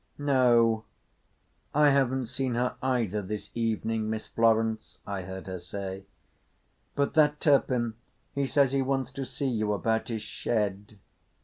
"No, 0.17 0.83
I 1.75 1.91
haven't 1.91 2.25
seen 2.25 2.55
her 2.55 2.75
either 2.81 3.21
this 3.21 3.51
evening, 3.53 4.09
Miss 4.09 4.25
Florence," 4.25 4.97
I 5.05 5.21
heard 5.21 5.45
her 5.45 5.59
say, 5.59 6.05
"but 6.95 7.13
that 7.13 7.39
Turpin 7.39 7.93
he 8.33 8.47
says 8.47 8.71
he 8.71 8.81
wants 8.81 9.11
to 9.11 9.25
see 9.25 9.49
you 9.49 9.73
about 9.73 10.07
his 10.07 10.23
shed." 10.23 10.97